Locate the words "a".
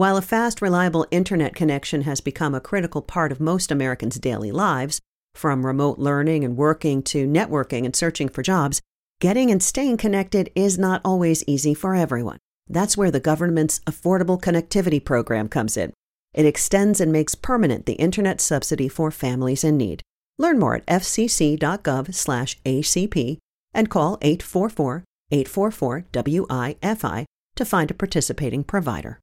0.16-0.22, 2.54-2.60, 27.90-27.94